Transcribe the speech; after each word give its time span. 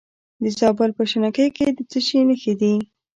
د 0.43 0.43
زابل 0.59 0.89
په 0.97 1.03
شنکۍ 1.11 1.47
کې 1.57 1.67
د 1.77 1.79
څه 1.91 1.99
شي 2.07 2.19
نښې 2.27 2.53
دي؟ 2.61 2.73